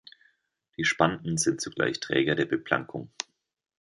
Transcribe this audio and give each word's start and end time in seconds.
Die 0.77 0.83
Spanten 0.83 1.37
sind 1.37 1.61
zugleich 1.61 1.99
Träger 1.99 2.33
der 2.33 2.45
Beplankung. 2.45 3.11